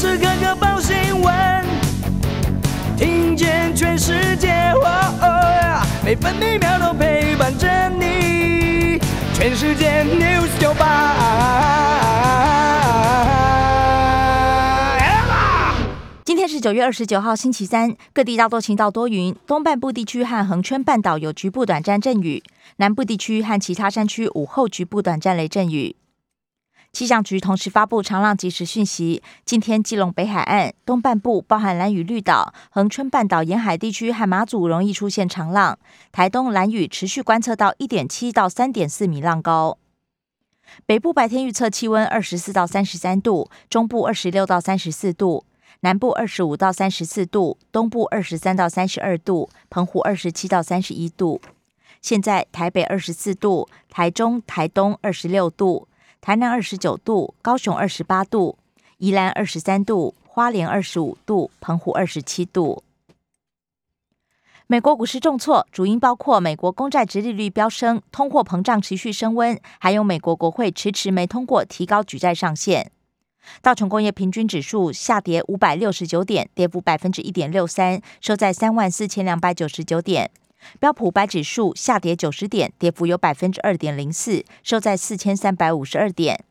[0.00, 1.62] 时刻刻报新闻，
[2.96, 4.72] 听见全世界，
[6.02, 8.98] 每分每秒都陪伴着你。
[9.34, 11.18] 全世界 news 九八。
[16.24, 22.42] 今天是九月二十九号，星期三，各地大多晴到多云，东半部地区和恒春半岛有局部短暂阵雨，
[22.76, 25.94] 南部地区和其他山区午后局部短暂雷阵雨。
[26.92, 35.76] 气象局同时发布长浪即时讯息，今天基隆北海岸东半部，包含蓝屿绿岛、恒春半岛沿海地区和马祖，容易出现长浪；
[36.10, 39.78] 台东蓝屿持续观测到一点七到三点四米浪高。
[40.84, 45.44] 北部白天预测气温二十四到三十三度，中部二十六到三十四度，
[45.80, 51.40] 南部二十五到三十四度，东部二十三到三十二度，澎湖二十七到三十一度。
[52.02, 55.86] 现在台北二十四度，台中、台东二十六度。
[56.20, 58.58] 台南二十九度，高雄二十八度，
[58.98, 62.82] 宜兰二十三度，花莲二十五度，澎湖二十七度。
[64.66, 72.92] 美国股市重挫，主因包括美国公债殖利率飙升、通货膨胀持续升温，还有美国国会迟迟没通过提高举债上限。
[73.62, 80.30] 道琼工业平均指数下跌五百六十九点，跌幅百分之一点六三，收在三万四千两百九十九点。
[80.78, 86.44] 标普白指数下跌九十点，跌幅有百分之二点零四，收在四千三百五十二点。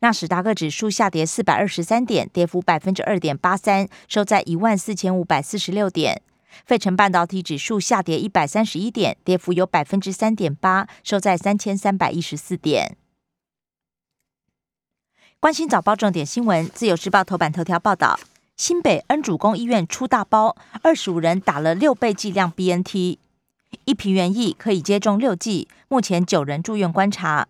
[0.00, 6.22] 纳斯达克指数下跌四百二十三点，跌幅百分之二点八三，收在一万四千五百四十六点。
[6.64, 12.96] 费城半导体指数下跌一百三十一点，跌幅有百分之三点八，收在三千三百一十四点。
[15.40, 18.18] 关心早报重点新闻，自由时报头版头条报道：
[18.56, 23.18] 新北恩主公医院出大包，二十五人打了六倍剂量 BNT。
[23.84, 27.48] 一瓶原液可以接种六剂，目前九人住院观察。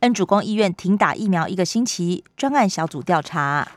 [0.00, 3.72] 恩主公医院停打疫苗一个星期，专案小组调查。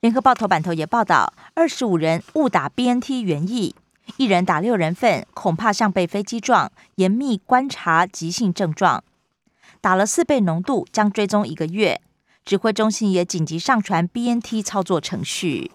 [0.00, 3.74] 联合报头版头也报道，二十五人误打 BNT 原液，
[4.18, 9.02] 一人打六人份，恐怕像被飞机撞，严密观察急性症状。
[9.80, 12.00] 打了四倍浓度，将追踪一个月。
[12.44, 15.72] 指挥中心也紧急上传 BNT 操作程序。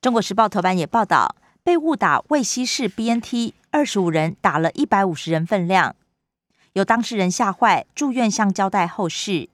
[0.00, 1.36] 中国时报头版也报道。
[1.64, 5.94] 被误打未稀释 BNT，二十五人打了一百五十人份量，
[6.72, 9.48] 有当事人吓坏，住院向交代后事。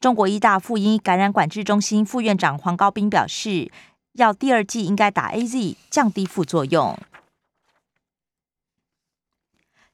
[0.00, 3.70] 中国医大附一感染管制中心副院长黄高斌表示，
[4.12, 6.98] 要第二季应该打 AZ，降低副作用。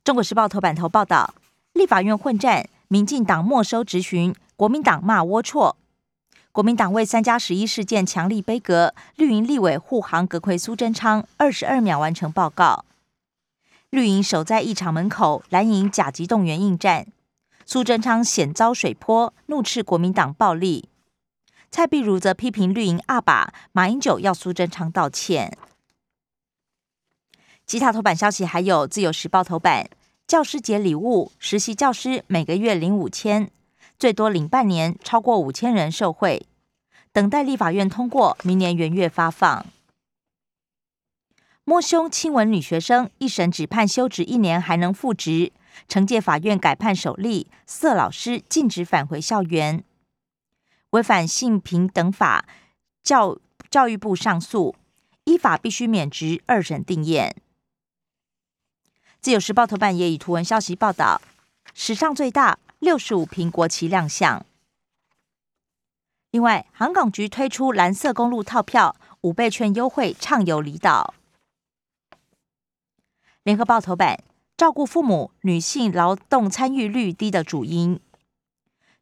[0.05, 1.35] 中国时报头版头报道，
[1.73, 5.75] 立法院混战，民进党没收质询，国民党骂龌龊。
[6.51, 12.85] 国民党为三加十一事件强力悲歌，绿营立委护航阁魁苏贞昌二十二秒完成报告。
[13.91, 17.07] 绿营守在议场门口，蓝营甲级动员应战。
[17.65, 20.89] 苏贞昌险遭水泼，怒斥国民党暴力。
[21.71, 25.57] 蔡碧如则批评绿营阿爸马英九要苏贞昌道歉。
[27.67, 29.91] 其他头版消息还有：自由时报头版，
[30.27, 33.51] 教师节礼物，实习教师每个月领五千。
[33.99, 36.47] 最多领半年，超过五千人受贿，
[37.13, 39.67] 等待立法院通过，明年元月发放。
[41.65, 45.53] 摸胸亲吻女学生，一审只判休职一年，还能复职。
[45.89, 49.83] 惩戒法院改判首例，色老师禁止返回校园，
[50.91, 52.47] 违反性平等法，
[53.03, 53.39] 教
[53.69, 54.77] 教育部上诉，
[55.25, 57.37] 依法必须免职，二审定验。
[59.21, 61.21] 自由时报头版也以图文消息报道，
[61.75, 62.59] 史上最大。
[62.79, 64.47] 六十五平国旗亮相。
[66.31, 71.15] 另外，航港局推出蓝色公路套票五倍券优惠，畅游离岛。
[73.43, 74.23] 联合报头版：
[74.57, 77.99] 照顾父母女性劳动参与率低的主因。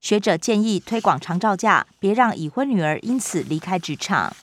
[0.00, 4.34] 学者建议推广长照假，别让已婚女儿因此离开职场。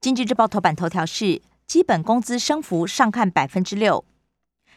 [0.00, 4.04] 经济日报头版头条是：基本工资升幅上看百分之六。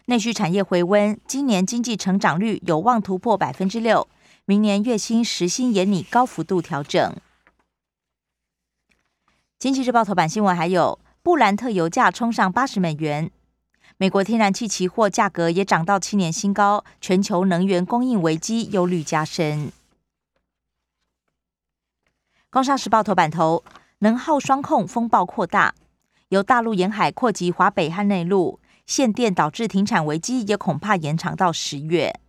[0.09, 4.07] 内需产业回温，今年经济成长率有望突破百分之六，
[4.45, 7.13] 明年月薪时薪也拟高幅度调整。
[9.59, 13.29] 经济日报头版新闻还有：布兰特油价冲上八十美元，
[13.97, 19.73] 美国天然气期货价格也涨到七年新高，全球能源供应危机忧虑加深。
[22.49, 23.61] 工商时报头版头：
[23.99, 25.75] 能耗双控风暴扩大，
[26.29, 28.61] 由大陆沿海扩及华北和内陆。
[28.87, 32.19] 限电导致停产危机，也恐怕延长到十月。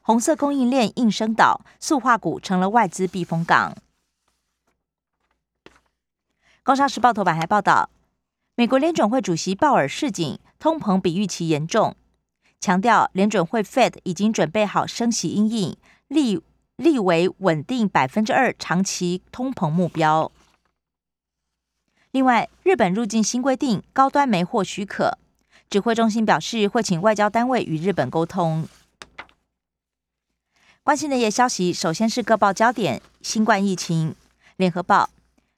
[0.00, 3.76] 红色供应链应声倒，塑化股成了外资避风港。
[6.64, 7.90] 工商时报头版还报道，
[8.54, 11.94] 美国联准会主席鲍尔示警，通膨比预期严重，
[12.58, 15.76] 强调联准会 Fed 已经准备好升息阴影，
[16.08, 16.40] 立
[16.76, 20.32] 立为稳定百分之二长期通膨目标。
[22.12, 25.18] 另外，日本入境新规定，高端没获许可。
[25.68, 28.68] 指挥中心表示，会请外交单位与日本沟通。
[30.82, 34.14] 关心的夜消息，首先是各报焦点：新冠疫情。
[34.56, 35.10] 联合报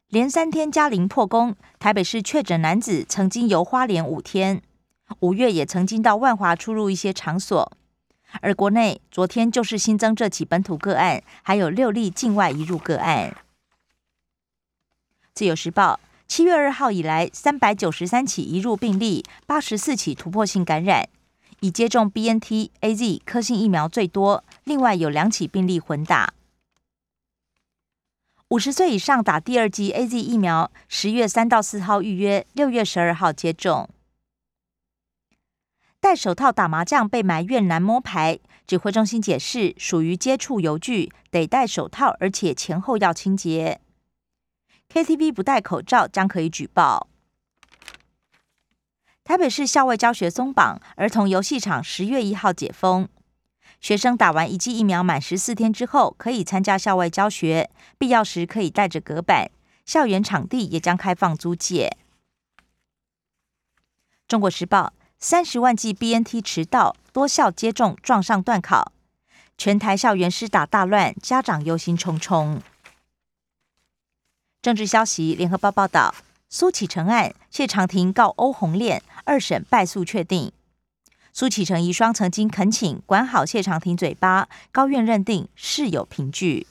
[0.08, 4.62] 连三天加零破功，台北市确诊男子曾经游花莲五天，
[5.20, 7.70] 五月也曾经到万华出入一些场所。
[8.40, 13.37] 而国内昨天就是新增这起本土个案，还有六例境外移入个案。
[15.34, 16.00] 自由时报。
[16.28, 21.08] 七月二号以来，三百九十三起移入病例，八十四起突破性感染，
[21.60, 24.44] 已接种 B N T A Z 科兴疫苗最多。
[24.64, 26.34] 另外有两起病例混打。
[28.48, 33.88] 五十岁以上打第二剂 A Z 疫苗，十月三到四号预约，六月十二号接种。
[35.98, 43.81] 戴手套打麻将被埋怨难摸牌，指挥中心解释属于接触油具，得戴手套，而且前后要清洁。
[44.98, 47.06] KTV 不戴口罩将可以举报。
[49.22, 53.06] 台北市校外教学松绑，儿童游戏场十月一号解封，
[53.80, 59.52] 学生打完一剂疫苗满十四天之后，可以参加校外教学，必要时可以带着隔板。
[59.86, 61.96] 校园场地也将开放租借。
[64.26, 68.92] 中国时报：三十万剂 BNT 迟到，多校接种撞上断考，
[69.56, 72.58] 全台校园施打大乱，家长忧心忡忡。
[74.69, 76.15] 政治消息：联合报报道，
[76.50, 80.53] 苏启成案，谢长廷告欧红炼，二审败诉确定。
[81.32, 86.67] 苏启成遗孀曾经恳请管好谢长廷嘴巴，高院认定事有凭据。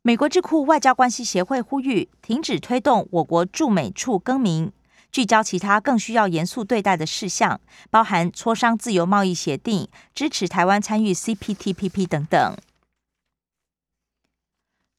[0.00, 4.72] 美国智库外交关系协会呼吁停止推动我国驻美处更名，
[5.12, 7.60] 聚焦其他更需要严肃对待的事项，
[7.90, 12.56] 包含磋商自由贸易协定、支持台湾参与 CPTPP 等等。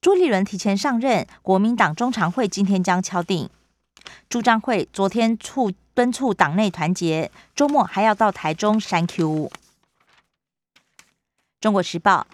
[0.02, 3.50] 朱立伦提前上任，国民党中常会今天将敲定。
[4.30, 9.52] 朱张会昨天促敦促党内团结，周末还要到台中山 Q。
[11.60, 12.28] 中国时报，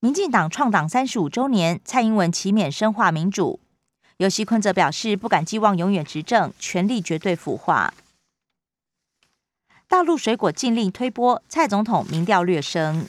[0.00, 3.60] 民进党创党三十五周年，蔡英文启勉深化民主。
[4.16, 7.94] 尤熙坤则表示，不敢寄望永远执政，权力绝对腐化。
[9.86, 13.08] 大陆水果禁令推波，蔡总统民调略升。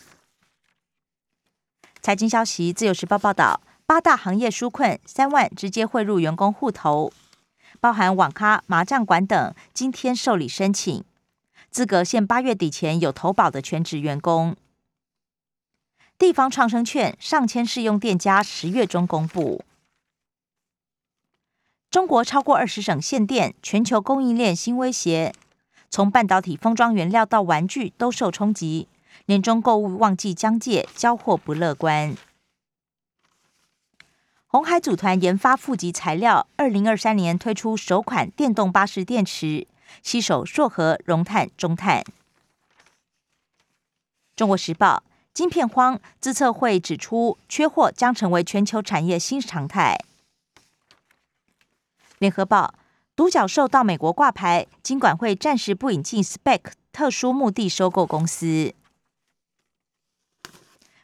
[2.00, 3.60] 财经消息，自由时报报道。
[3.94, 7.13] 八大行业纾困三万直接汇入员工户头，
[7.80, 11.04] 包含网咖、麻将馆等，今天受理申请，
[11.69, 14.56] 资格限八月底前有投保的全职员工。
[16.18, 19.63] 地方创生券上千试用店家十月中公布。
[21.92, 25.36] 中国超过二十省限电，全球供应链新威胁，
[25.92, 28.88] 从半导体封装原料到玩具都受冲击，
[29.28, 32.16] 年终购物旺季将届，交货不乐观。
[34.54, 39.66] 红海组团研发负极材料，二零二三年推出首款电动巴士电池，
[40.04, 42.04] 携手硕和、融碳、中碳。
[44.36, 45.02] 中国时报：
[45.34, 49.98] 晶片荒，资策会指出，缺货将成为全球产业新常态。
[52.20, 52.76] 联合报：
[53.16, 56.62] 独角兽到美国挂牌，金管会暂时不引进 Spec
[56.92, 58.76] 特殊目的收购公司。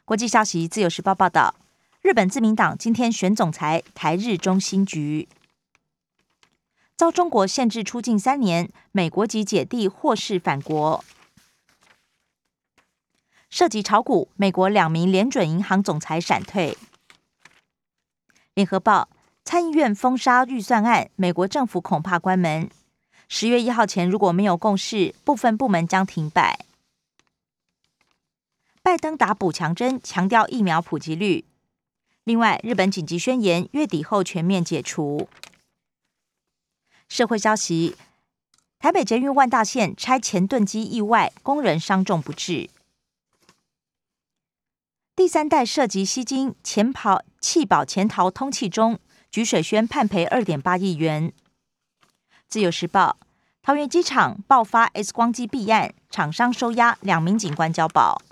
[0.04, 1.56] 国际消息：自由时报报道。
[2.02, 5.28] 日本自民党今天选总裁，台日中心局
[6.96, 11.04] 遭中国限制出境三年，美国籍姐弟获释返国。
[13.50, 16.78] 涉及炒股，美国两名联准银行总裁闪退。
[18.54, 19.10] 联合报
[19.44, 22.70] 参议院封杀预算案，美国政府恐怕关门。
[23.28, 26.64] 十月一号前如果没有共识，部分部门将停摆。
[28.82, 31.44] 拜登打补强针，强调疫苗普及率。
[32.30, 35.28] 另外，日本紧急宣言月底后全面解除。
[37.08, 37.96] 社会消息：
[38.78, 42.70] 台北捷运万大线拆前盾机意外，工人伤重不治。
[45.16, 51.32] 第三代涉及吸金潜跑弃保潜逃通气中，菊水轩判赔二点八亿元。
[52.46, 53.16] 自由时报：
[53.60, 58.22] 桃园机场爆发 X 光机弊案，厂商收押两名警官交保。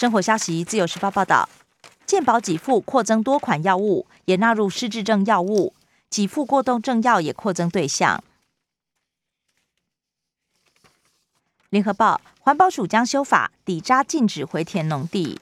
[0.00, 1.46] 生活消息：自由时报报道，
[2.06, 5.74] 健保给付扩增多款药物，也纳入失智症药物，
[6.08, 8.24] 给付过动症药也扩增对象。
[11.68, 15.38] 联合报：环保署将修法，抵渣禁止回填农地。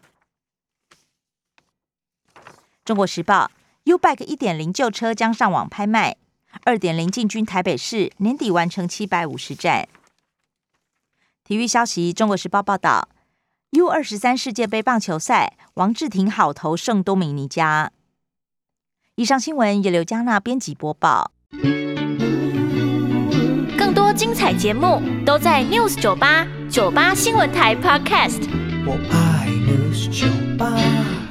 [2.85, 3.53] 中国时报
[3.85, 6.17] ：U Bike 一点零旧车将上网拍卖，
[6.65, 9.89] 二点零进军台北市，年底完成七百五十站。
[11.45, 13.09] 体育消息：中国时报报道。
[13.73, 17.93] U 二十三世界杯棒球赛，王志廷好投胜多米尼加。
[19.17, 21.33] 以上新闻由刘嘉娜编辑播报。
[23.77, 28.49] 更多精彩节目都在 News 九八九八新闻台 Podcast。
[28.87, 31.28] 我爱 News 酒吧。